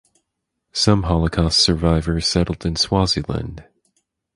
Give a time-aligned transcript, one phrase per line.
[0.73, 3.63] Some Holocaust survivors settled in Swaziland.